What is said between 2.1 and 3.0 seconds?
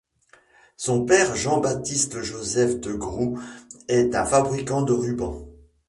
Joseph de